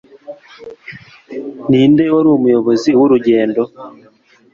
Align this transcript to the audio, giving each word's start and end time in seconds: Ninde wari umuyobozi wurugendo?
Ninde 1.69 2.03
wari 2.13 2.29
umuyobozi 2.37 2.89
wurugendo? 2.99 3.61